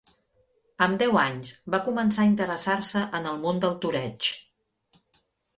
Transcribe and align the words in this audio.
Amb 0.85 0.95
deu 1.01 1.19
anys 1.23 1.51
va 1.75 1.81
començar 1.89 2.23
a 2.25 2.29
interessar-se 2.31 3.05
en 3.19 3.29
el 3.33 3.39
món 3.45 3.63
del 3.67 3.79
toreig. 3.85 4.31